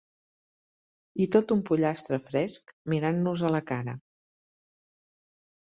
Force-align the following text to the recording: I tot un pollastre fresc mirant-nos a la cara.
I 1.25 1.27
tot 1.35 1.53
un 1.57 1.61
pollastre 1.71 2.19
fresc 2.31 2.75
mirant-nos 2.95 3.47
a 3.51 3.55
la 3.59 3.65
cara. 3.69 3.99